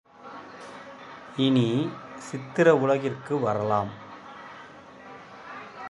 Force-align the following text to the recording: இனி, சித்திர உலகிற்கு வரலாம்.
இனி, 1.37 1.89
சித்திர 2.17 2.75
உலகிற்கு 2.75 3.39
வரலாம். 3.39 3.91